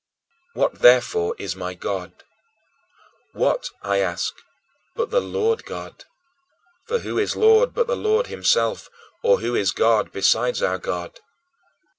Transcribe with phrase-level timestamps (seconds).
[0.55, 2.23] What, therefore, is my God?
[3.33, 4.33] What, I ask,
[4.95, 6.05] but the Lord God?
[6.87, 8.89] "For who is Lord but the Lord himself,
[9.21, 11.19] or who is God besides our God?"